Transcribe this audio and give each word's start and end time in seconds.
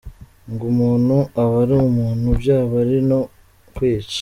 ngo 0.51 0.63
umuntu 0.73 1.17
aba 1.41 1.57
ari 1.63 1.75
umuntu 1.89 2.27
byaba 2.39 2.73
ari 2.83 2.97
nko 3.07 3.19
kwica; 3.75 4.19